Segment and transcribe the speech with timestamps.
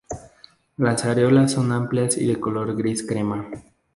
[0.77, 3.45] Las areolas son amplias y de color gris crema.